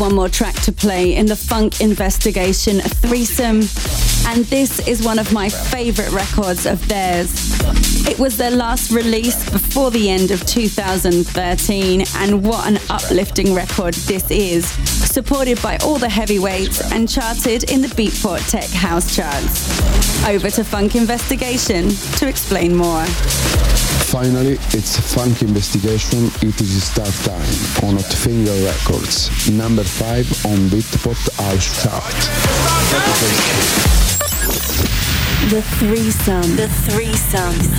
One 0.00 0.14
more 0.14 0.30
track 0.30 0.54
to 0.54 0.72
play 0.72 1.14
in 1.14 1.26
the 1.26 1.36
Funk 1.36 1.82
Investigation 1.82 2.80
threesome, 2.80 3.60
and 4.26 4.46
this 4.46 4.86
is 4.88 5.04
one 5.04 5.18
of 5.18 5.30
my 5.30 5.50
favorite 5.50 6.10
records 6.10 6.64
of 6.64 6.86
theirs. 6.88 7.30
It 8.08 8.18
was 8.18 8.38
their 8.38 8.50
last 8.50 8.90
release 8.90 9.48
before 9.50 9.90
the 9.90 10.08
end 10.08 10.30
of 10.30 10.44
2013, 10.46 12.04
and 12.16 12.46
what 12.46 12.66
an 12.66 12.78
uplifting 12.88 13.54
record 13.54 13.92
this 13.92 14.30
is, 14.30 14.66
supported 14.66 15.60
by 15.60 15.76
all 15.84 15.98
the 15.98 16.08
heavyweights 16.08 16.92
and 16.92 17.06
charted 17.06 17.70
in 17.70 17.82
the 17.82 17.88
Beatport 17.88 18.48
Tech 18.50 18.70
House 18.70 19.14
charts. 19.14 20.26
Over 20.26 20.48
to 20.50 20.64
Funk 20.64 20.96
Investigation 20.96 21.90
to 22.16 22.26
explain 22.26 22.74
more. 22.74 23.04
Finally, 24.10 24.54
it's 24.74 24.98
Funk 25.14 25.40
Investigation 25.40 26.26
It 26.42 26.60
Is 26.60 26.82
Start 26.82 27.14
Time 27.22 27.86
on 27.86 27.94
Hot 27.94 28.12
Finger 28.12 28.50
Records, 28.64 29.48
number 29.48 29.84
5 29.84 30.46
on 30.46 30.58
Beatport 30.68 31.30
House 31.36 31.80
Chart. 31.80 32.02
The 35.48 35.62
threesome. 35.78 36.56
The 36.56 36.68
threesome. 36.90 37.70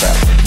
Yes. 0.00 0.39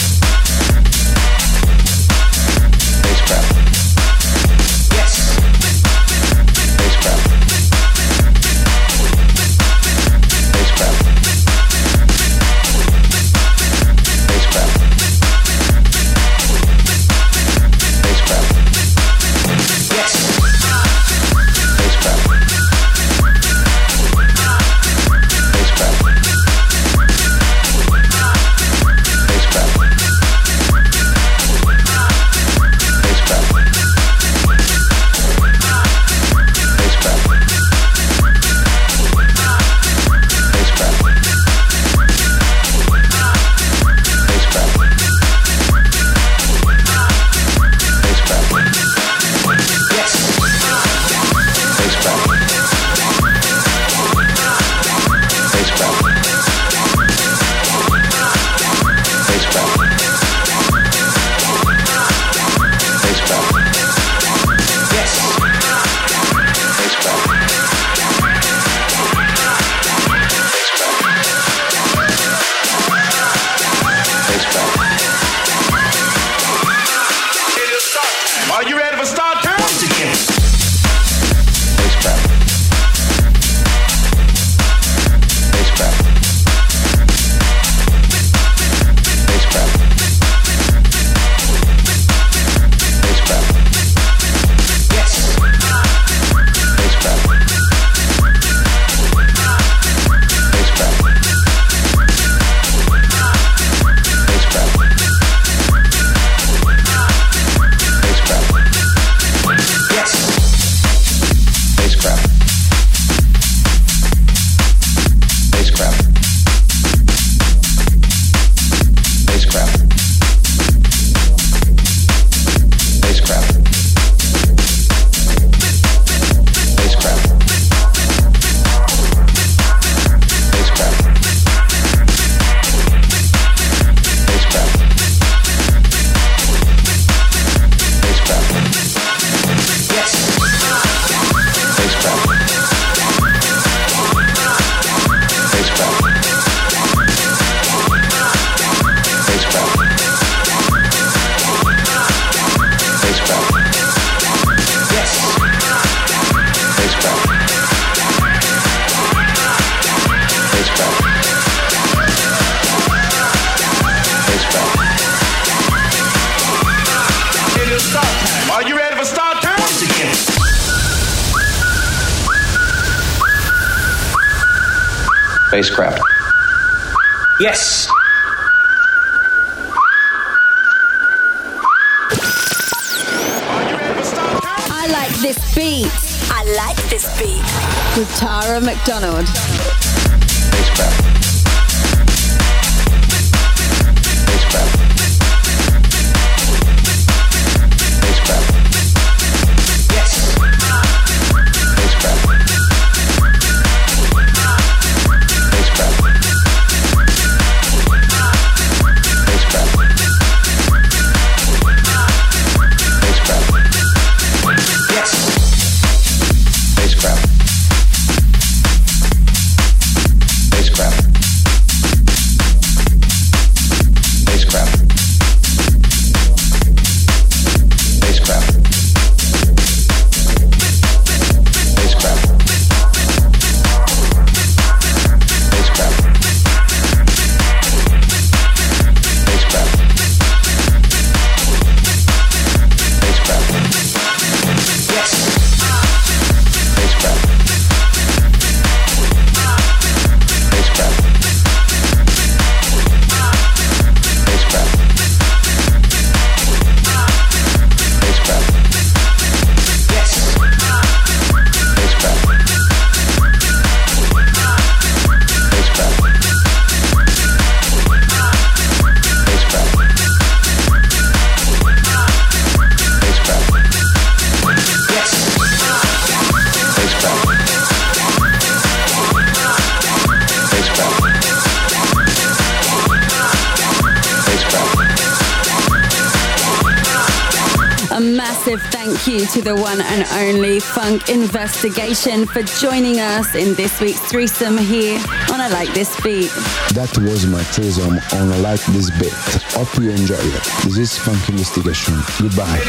Funk 290.94 291.10
Investigation 291.10 292.28
for 292.28 292.44
joining 292.44 293.00
us 293.00 293.34
in 293.34 293.56
this 293.56 293.82
week's 293.82 294.00
threesome 294.12 294.60
here 294.60 295.00
on 295.32 295.42
I 295.42 295.48
Like 295.48 295.74
This 295.74 295.90
Beat. 296.02 296.30
That 296.76 296.96
was 297.00 297.26
my 297.26 297.42
threesome 297.46 297.98
on 298.20 298.32
I 298.32 298.38
Like 298.38 298.64
This 298.68 298.92
Bit. 299.00 299.12
Hope 299.58 299.74
you 299.82 299.90
enjoy 299.90 300.14
it. 300.20 300.44
This 300.64 300.78
is 300.78 300.96
Funk 300.96 301.28
Investigation. 301.30 301.96
Goodbye. 302.22 302.62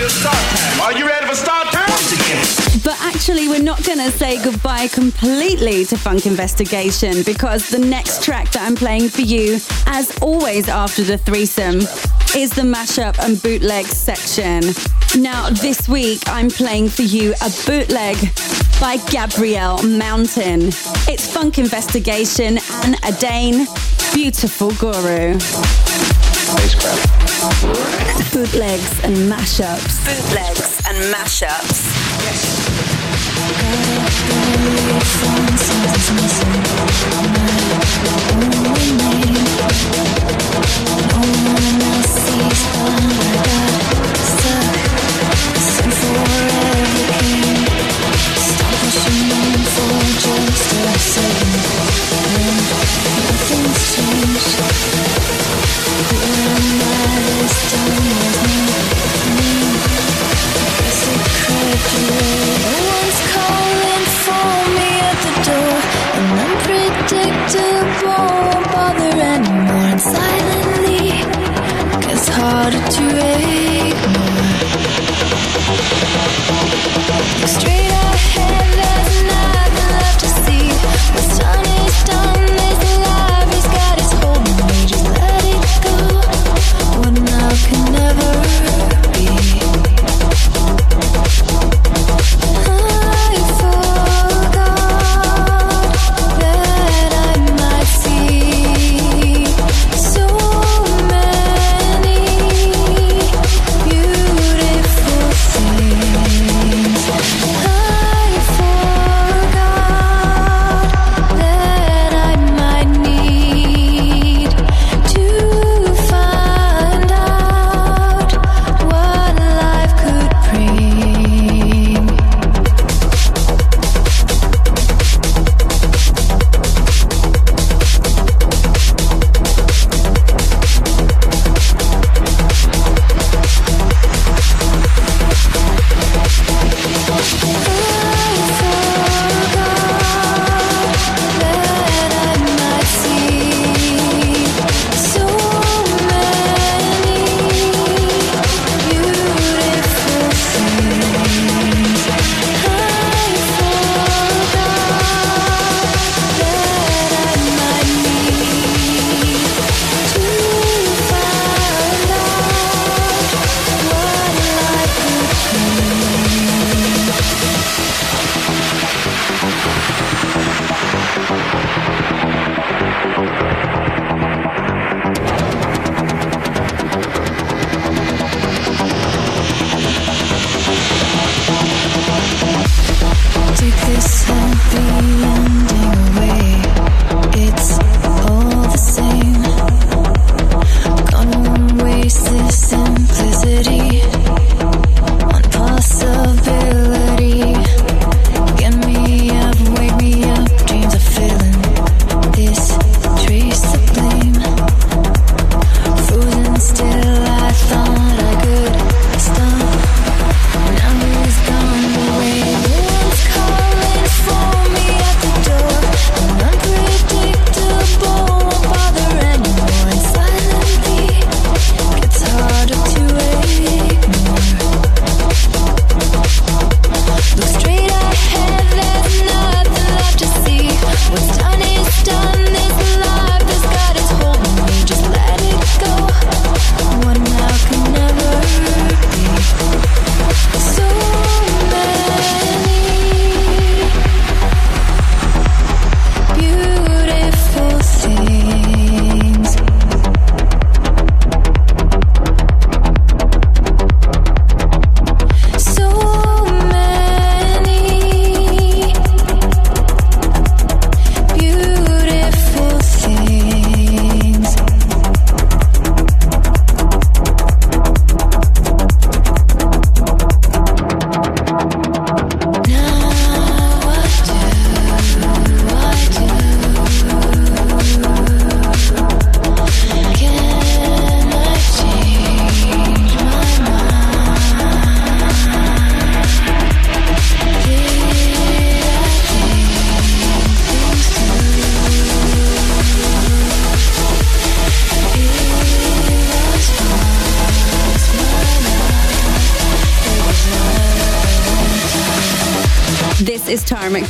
Are 0.82 0.96
you 0.96 1.06
ready 1.06 1.26
for 1.26 1.34
start 1.34 1.66
time? 1.66 1.84
But 2.82 2.96
actually, 3.02 3.48
we're 3.48 3.62
not 3.62 3.84
going 3.84 3.98
to 3.98 4.10
say 4.10 4.42
goodbye 4.42 4.88
completely 4.88 5.84
to 5.84 5.98
Funk 5.98 6.24
Investigation 6.24 7.24
because 7.24 7.68
the 7.68 7.78
next 7.78 8.22
track 8.22 8.50
that 8.52 8.62
I'm 8.62 8.74
playing 8.74 9.10
for 9.10 9.22
you, 9.22 9.58
as 9.86 10.16
always 10.22 10.70
after 10.70 11.02
the 11.02 11.18
threesome, 11.18 11.80
is 12.34 12.50
the 12.50 12.62
mashup 12.62 13.18
and 13.18 13.40
bootleg 13.42 13.84
section. 13.84 14.62
Now, 15.16 15.48
this 15.48 15.88
week, 15.88 16.22
I'm 16.26 16.50
playing 16.50 16.88
for 16.88 17.02
you 17.02 17.34
a 17.34 17.50
bootleg 17.66 18.16
by 18.80 18.96
Gabrielle 19.10 19.80
Mountain. 19.84 20.68
It's 21.06 21.32
Funk 21.32 21.58
Investigation 21.58 22.58
and 22.82 22.96
Adane, 23.02 23.66
Beautiful 24.12 24.72
Guru. 24.72 25.38
Bootlegs 28.32 29.04
and 29.04 29.16
mashups. 29.30 30.04
Bootlegs 30.04 30.80
and 30.88 31.14
mashups. 31.14 31.94
Everyone's 36.04 36.63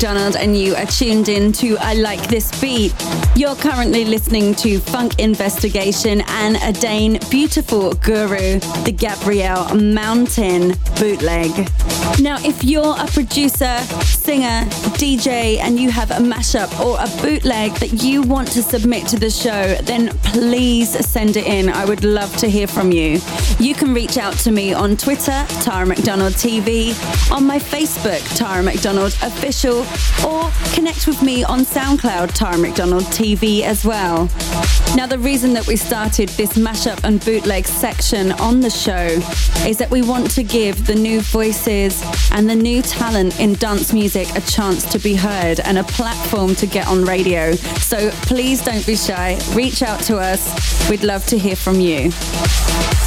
McDonald, 0.05 0.37
and 0.37 0.55
you 0.55 0.75
are 0.75 0.85
tuned 0.85 1.31
in 1.31 1.51
to 1.51 1.79
I 1.81 1.95
Like 1.95 2.21
This 2.29 2.61
Beat. 2.61 2.95
You're 3.37 3.55
currently 3.55 4.05
listening 4.05 4.55
to 4.57 4.79
Funk 4.79 5.19
Investigation 5.19 6.21
and 6.27 6.57
a 6.57 6.79
Dane 6.79 7.19
Beautiful 7.31 7.95
Guru, 7.95 8.59
the 8.85 8.95
Gabrielle 8.95 9.75
Mountain 9.75 10.75
bootleg. 10.99 11.51
Now, 12.21 12.39
if 12.45 12.63
you're 12.63 12.95
a 12.97 13.07
producer, 13.07 13.79
singer, 14.05 14.65
DJ, 14.97 15.59
and 15.59 15.81
you 15.81 15.91
have 15.91 16.13
a 16.13 16.15
mashup 16.15 16.71
or 16.81 16.97
a 16.99 17.09
bootleg 17.21 17.73
that 17.75 18.05
you 18.05 18.23
want 18.23 18.49
to 18.53 18.63
submit 18.63 19.09
to 19.09 19.19
the 19.19 19.31
show, 19.31 19.75
then 19.83 20.09
please 20.23 20.91
send 21.07 21.37
it 21.37 21.47
in. 21.47 21.69
I 21.69 21.85
would 21.85 22.05
love 22.05 22.35
to 22.37 22.49
hear 22.49 22.69
from 22.69 22.93
you. 22.93 23.21
You 23.59 23.75
can 23.75 23.93
reach 23.93 24.17
out 24.17 24.35
to 24.39 24.53
me 24.53 24.73
on 24.73 24.97
Twitter, 24.97 25.45
Tara 25.61 25.87
McDonald 25.87 26.35
TV, 26.35 26.95
on 27.33 27.45
my 27.45 27.59
Facebook, 27.59 28.23
Tara 28.37 28.63
McDonald 28.63 29.13
Official, 29.21 29.85
or 30.25 30.51
connect 30.73 31.09
with 31.09 31.21
me 31.21 31.43
on 31.43 31.61
SoundCloud, 31.61 32.33
Tara 32.33 32.57
McDonald 32.57 33.05
TV 33.05 33.63
as 33.63 33.85
well. 33.85 34.31
Now, 34.95 35.07
the 35.09 35.19
reason 35.19 35.53
that 35.55 35.67
we 35.67 35.75
started 35.75 36.29
this 36.31 36.53
mashup 36.53 37.03
and 37.03 37.23
bootleg 37.25 37.67
section 37.67 38.31
on 38.33 38.61
the 38.61 38.71
show 38.71 39.07
is 39.67 39.79
that 39.79 39.91
we 39.91 40.03
want 40.03 40.31
to 40.33 40.45
give 40.45 40.87
the 40.87 40.95
new 40.95 41.21
voices 41.21 42.04
and 42.33 42.49
the 42.49 42.55
new 42.55 42.83
talent 42.83 43.39
in 43.41 43.55
dance 43.55 43.93
music 43.93 44.29
a 44.37 44.41
chance 44.41 44.85
to 44.93 44.99
be 44.99 45.15
heard 45.15 45.61
and 45.61 45.79
a 45.79 45.85
platform 45.85 46.55
to 46.57 46.67
get 46.67 46.87
on 46.87 47.05
radio. 47.05 47.53
So 47.53 48.11
please 48.23 48.63
don't 48.63 48.87
be 48.87 48.97
shy. 48.97 49.39
Reach 49.55 49.83
out 49.83 50.01
to 50.03 50.19
us. 50.19 50.89
We'd 50.91 51.05
love 51.05 51.27
to 51.27 51.39
hear 51.39 51.57
from 51.57 51.81
you. 51.81 52.11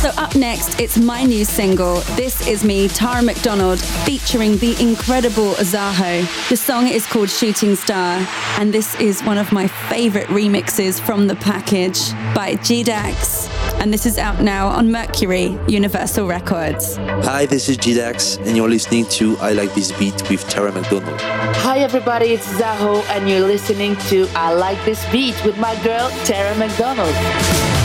So 0.02 0.10
up 0.10 0.36
next, 0.36 0.80
it's 0.80 0.98
my 0.98 1.24
new 1.24 1.44
single. 1.44 2.02
This 2.16 2.48
is 2.48 2.64
me, 2.64 2.88
Tara 2.88 3.24
McDonald, 3.24 3.80
featuring 3.80 4.58
the 4.58 4.80
incredible 4.80 5.54
Zaho. 5.56 6.22
The 6.50 6.56
song 6.56 6.88
is 6.88 7.08
called 7.08 7.32
Shooting 7.32 7.76
Star, 7.76 8.26
and 8.60 8.72
this 8.72 8.94
is 9.00 9.24
one 9.24 9.40
of 9.40 9.52
my 9.52 9.68
favorite 9.68 10.28
remixes 10.28 11.02
from 11.02 11.26
the 11.26 11.36
package 11.36 12.12
by 12.36 12.56
G-Dax. 12.64 13.50
And 13.80 13.94
this 13.94 14.08
is 14.08 14.18
out 14.18 14.42
now 14.42 14.68
on 14.70 14.92
Mercury 14.92 15.56
Universal 15.68 16.28
Records. 16.28 16.98
Hi, 16.98 17.46
this 17.46 17.70
is 17.70 17.78
GDAX, 17.78 18.44
and 18.46 18.58
you're 18.58 18.68
listening 18.68 19.06
to 19.10 19.38
I 19.38 19.54
Like 19.54 19.74
This 19.76 19.92
Beat 20.00 20.30
with 20.32 20.48
Tara 20.50 20.72
McDonald. 20.72 21.22
Hi 21.22 21.80
everybody, 21.80 22.30
it's 22.30 22.48
Zaho 22.54 23.04
and 23.10 23.30
you're 23.30 23.48
listening 23.48 23.96
to 24.10 24.28
I 24.36 24.54
Like 24.56 24.84
This 24.84 25.06
Beat 25.12 25.36
with 25.46 25.60
my 25.60 25.76
girl 25.84 26.10
Tara 26.26 26.58
McDonald. 26.58 27.77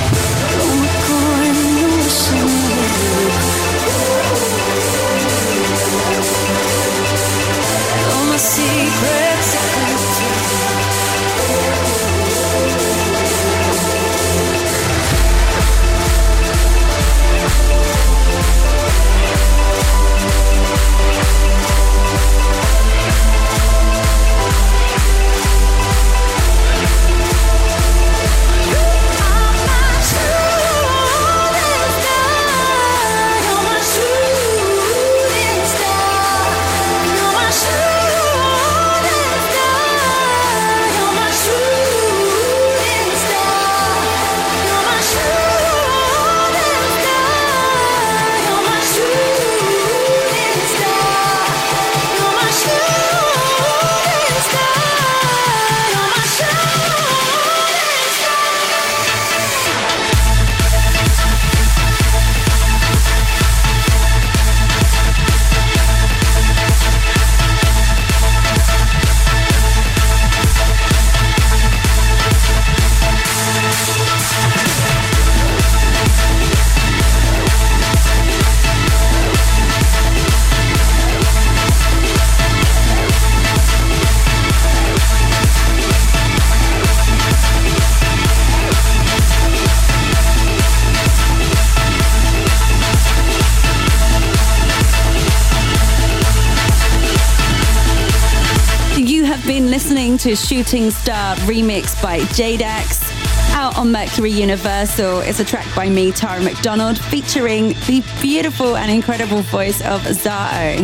Shooting 100.62 100.92
Star 100.92 101.34
remix 101.38 102.00
by 102.00 102.20
J-Dax. 102.34 103.02
Out 103.50 103.76
on 103.76 103.90
Mercury 103.90 104.30
Universal 104.30 105.18
It's 105.22 105.40
a 105.40 105.44
track 105.44 105.66
by 105.74 105.88
me, 105.88 106.12
Tara 106.12 106.40
McDonald, 106.40 106.98
featuring 106.98 107.70
the 107.88 108.04
beautiful 108.20 108.76
and 108.76 108.88
incredible 108.88 109.40
voice 109.42 109.80
of 109.80 110.02
Zaho. 110.02 110.82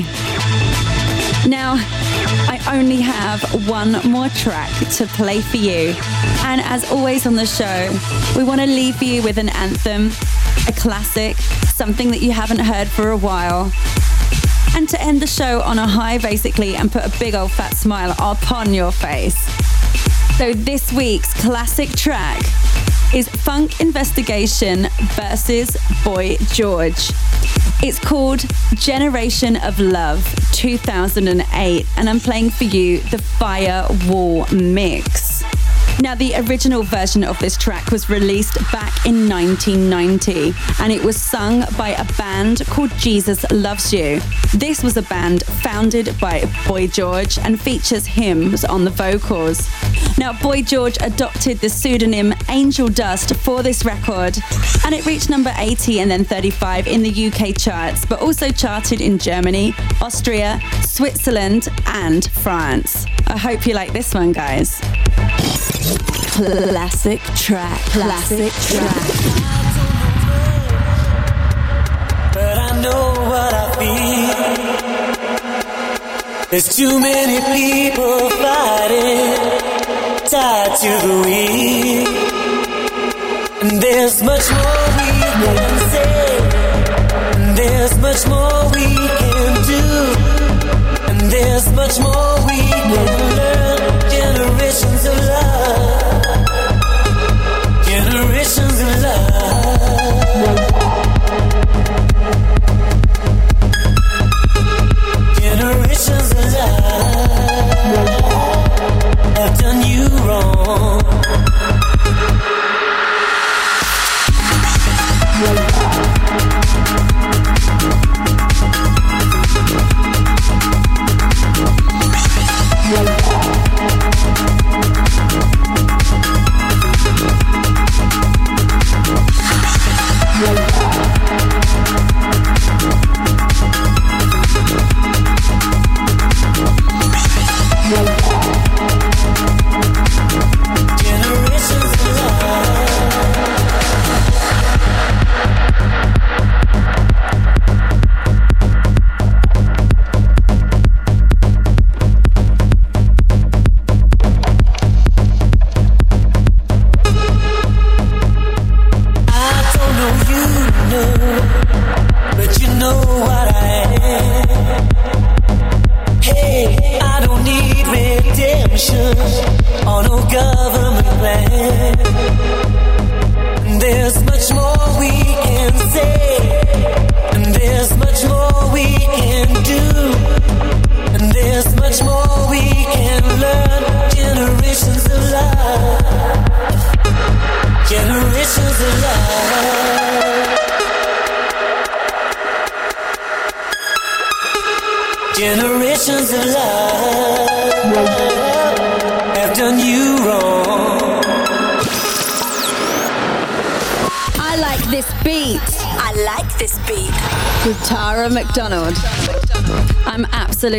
Now, 1.48 1.74
I 1.78 2.60
only 2.76 2.96
have 2.96 3.68
one 3.68 3.92
more 4.10 4.28
track 4.30 4.68
to 4.96 5.06
play 5.06 5.40
for 5.40 5.58
you. 5.58 5.94
And 6.42 6.60
as 6.62 6.90
always 6.90 7.24
on 7.24 7.36
the 7.36 7.46
show, 7.46 7.96
we 8.36 8.42
want 8.42 8.60
to 8.60 8.66
leave 8.66 9.00
you 9.00 9.22
with 9.22 9.38
an 9.38 9.48
anthem, 9.50 10.10
a 10.66 10.72
classic, 10.72 11.36
something 11.68 12.10
that 12.10 12.20
you 12.20 12.32
haven't 12.32 12.58
heard 12.58 12.88
for 12.88 13.10
a 13.10 13.16
while. 13.16 13.70
And 14.78 14.88
to 14.90 15.02
end 15.02 15.20
the 15.20 15.26
show 15.26 15.60
on 15.62 15.76
a 15.80 15.88
high, 15.88 16.18
basically, 16.18 16.76
and 16.76 16.92
put 16.92 17.04
a 17.04 17.12
big 17.18 17.34
old 17.34 17.50
fat 17.50 17.74
smile 17.76 18.14
upon 18.20 18.72
your 18.72 18.92
face. 18.92 19.36
So 20.38 20.52
this 20.52 20.92
week's 20.92 21.34
classic 21.34 21.88
track 21.88 22.38
is 23.12 23.28
Funk 23.28 23.80
Investigation 23.80 24.86
versus 25.16 25.76
Boy 26.04 26.36
George. 26.52 27.10
It's 27.82 27.98
called 27.98 28.44
Generation 28.76 29.56
of 29.56 29.80
Love 29.80 30.24
2008, 30.52 31.86
and 31.96 32.08
I'm 32.08 32.20
playing 32.20 32.50
for 32.50 32.62
you 32.62 33.00
the 33.00 33.18
Firewall 33.18 34.46
Mix. 34.52 35.27
Now, 36.00 36.14
the 36.14 36.36
original 36.36 36.84
version 36.84 37.24
of 37.24 37.38
this 37.40 37.56
track 37.56 37.90
was 37.90 38.08
released 38.08 38.54
back 38.70 39.04
in 39.04 39.28
1990 39.28 40.54
and 40.80 40.92
it 40.92 41.02
was 41.02 41.20
sung 41.20 41.64
by 41.76 41.88
a 41.88 42.04
band 42.12 42.64
called 42.66 42.90
Jesus 42.92 43.44
Loves 43.50 43.92
You. 43.92 44.20
This 44.54 44.84
was 44.84 44.96
a 44.96 45.02
band 45.02 45.42
founded 45.42 46.14
by 46.20 46.44
Boy 46.68 46.86
George 46.86 47.36
and 47.38 47.60
features 47.60 48.06
hymns 48.06 48.64
on 48.64 48.84
the 48.84 48.90
vocals. 48.90 49.68
Now, 50.18 50.32
Boy 50.40 50.62
George 50.62 50.96
adopted 51.00 51.58
the 51.58 51.68
pseudonym 51.68 52.32
Angel 52.48 52.86
Dust 52.86 53.34
for 53.34 53.64
this 53.64 53.84
record 53.84 54.38
and 54.84 54.94
it 54.94 55.04
reached 55.04 55.28
number 55.28 55.52
80 55.56 55.98
and 55.98 56.10
then 56.10 56.24
35 56.24 56.86
in 56.86 57.02
the 57.02 57.26
UK 57.26 57.58
charts, 57.58 58.06
but 58.06 58.20
also 58.20 58.50
charted 58.50 59.00
in 59.00 59.18
Germany, 59.18 59.74
Austria, 60.00 60.60
Switzerland, 60.82 61.68
and 61.86 62.30
France. 62.30 63.04
I 63.26 63.36
hope 63.36 63.66
you 63.66 63.74
like 63.74 63.92
this 63.92 64.14
one, 64.14 64.32
guys. 64.32 64.80
Classic 66.38 67.20
track. 67.34 67.80
Classic 67.90 68.52
track. 68.52 69.06
but 72.32 72.58
I 72.58 72.80
know 72.80 73.14
what 73.28 73.52
I 73.52 73.66
feel. 73.74 74.36
There's 76.48 76.68
too 76.76 77.00
many 77.00 77.40
people 77.58 78.30
fighting, 78.30 79.34
tied 80.30 80.76
to 80.78 80.90
the 81.08 81.14
wheel. 81.26 82.06
And 83.62 83.82
there's 83.82 84.22
much 84.22 84.48
more 84.52 84.86
we 84.96 85.08
can 85.42 85.78
say, 85.90 86.38
and 87.34 87.58
there's 87.58 87.98
much 87.98 88.24
more 88.28 88.70
we 88.76 88.86
can 88.94 89.54
do, 89.66 89.82
and 91.10 91.20
there's 91.32 91.66
much 91.72 91.98
more 91.98 92.46
we 92.46 92.58
can 92.58 93.36
learn. 93.36 93.67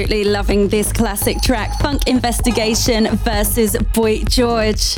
Absolutely 0.09 0.31
loving 0.31 0.67
this 0.69 0.91
classic 0.91 1.39
track, 1.39 1.79
Funk 1.81 2.07
Investigation 2.07 3.15
versus 3.17 3.77
Boy 3.93 4.23
George. 4.23 4.97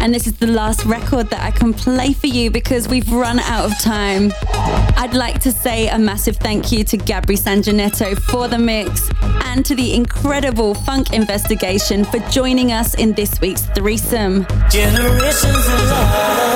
And 0.00 0.14
this 0.14 0.28
is 0.28 0.34
the 0.34 0.46
last 0.46 0.84
record 0.84 1.30
that 1.30 1.40
I 1.40 1.50
can 1.50 1.74
play 1.74 2.12
for 2.12 2.28
you 2.28 2.48
because 2.48 2.86
we've 2.86 3.10
run 3.10 3.40
out 3.40 3.64
of 3.64 3.76
time. 3.80 4.32
I'd 4.96 5.14
like 5.14 5.40
to 5.40 5.50
say 5.50 5.88
a 5.88 5.98
massive 5.98 6.36
thank 6.36 6.70
you 6.70 6.84
to 6.84 6.96
Gabri 6.96 7.36
Sanjanetto 7.36 8.16
for 8.22 8.46
the 8.46 8.58
mix 8.58 9.10
and 9.46 9.66
to 9.66 9.74
the 9.74 9.94
incredible 9.94 10.74
Funk 10.74 11.12
Investigation 11.12 12.04
for 12.04 12.20
joining 12.30 12.70
us 12.70 12.94
in 12.94 13.14
this 13.14 13.40
week's 13.40 13.66
threesome. 13.74 14.46
Generations 14.70 16.51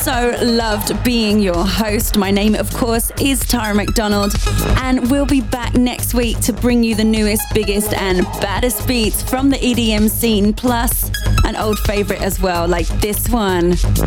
so 0.00 0.34
loved 0.42 1.04
being 1.04 1.40
your 1.40 1.66
host. 1.66 2.16
My 2.16 2.30
name, 2.30 2.54
of 2.54 2.72
course, 2.72 3.12
is 3.20 3.40
Tara 3.40 3.74
McDonald, 3.74 4.32
and 4.78 5.10
we'll 5.10 5.26
be 5.26 5.42
back 5.42 5.74
next 5.74 6.14
week 6.14 6.40
to 6.40 6.54
bring 6.54 6.82
you 6.82 6.94
the 6.94 7.04
newest, 7.04 7.42
biggest, 7.52 7.92
and 7.92 8.24
baddest 8.40 8.88
beats 8.88 9.22
from 9.22 9.50
the 9.50 9.58
EDM 9.58 10.08
scene, 10.08 10.54
plus 10.54 11.10
an 11.44 11.54
old 11.56 11.78
favorite 11.80 12.22
as 12.22 12.40
well, 12.40 12.66
like 12.66 12.86
this 13.00 13.28
one. 13.28 13.76
So 13.76 14.06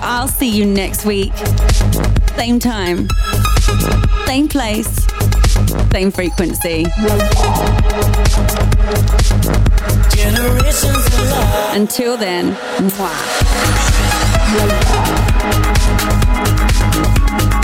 I'll 0.00 0.28
see 0.28 0.50
you 0.50 0.66
next 0.66 1.04
week. 1.04 1.32
Same 2.36 2.60
time, 2.60 3.08
same 4.26 4.48
place, 4.48 5.04
same 5.90 6.12
frequency. 6.12 6.86
Until 11.74 12.16
then, 12.16 12.54
mwah. 12.78 14.01
Like, 14.52 14.82
ah. 17.44 17.61